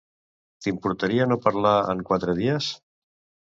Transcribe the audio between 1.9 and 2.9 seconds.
en quatre dies?